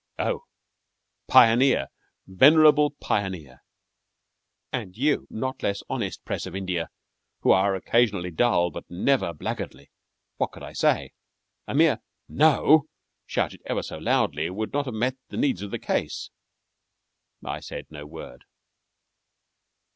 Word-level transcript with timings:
Oh! 0.17 0.45
"Pioneer," 1.27 1.89
venerable 2.25 2.89
"Pioneer," 2.99 3.61
and 4.73 4.97
you 4.97 5.27
not 5.29 5.61
less 5.61 5.83
honest 5.91 6.25
press 6.25 6.47
of 6.47 6.55
India, 6.55 6.89
who 7.41 7.51
are 7.51 7.75
occasionally 7.75 8.31
dull 8.31 8.71
but 8.71 8.89
never 8.89 9.31
blackguardly, 9.31 9.91
what 10.37 10.53
could 10.53 10.63
I 10.63 10.73
say? 10.73 11.11
A 11.67 11.75
mere 11.75 11.99
"No," 12.27 12.87
shouted 13.27 13.61
never 13.69 13.83
so 13.83 13.99
loudly, 13.99 14.49
would 14.49 14.73
not 14.73 14.85
have 14.85 14.95
met 14.95 15.17
the 15.29 15.37
needs 15.37 15.61
of 15.61 15.69
the 15.69 15.77
case. 15.77 16.31
I 17.45 17.59
said 17.59 17.85
no 17.91 18.07
word. 18.07 18.45